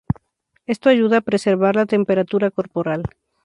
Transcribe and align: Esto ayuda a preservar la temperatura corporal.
Esto 0.65 0.89
ayuda 0.89 1.17
a 1.17 1.21
preservar 1.21 1.75
la 1.75 1.85
temperatura 1.85 2.49
corporal. 2.49 3.03